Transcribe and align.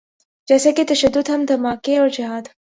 جیسا 0.47 0.69
کہ 0.77 0.83
تشدد، 0.89 1.27
بم 1.29 1.41
دھماکے 1.49 1.93
اورجہاد۔ 1.97 2.45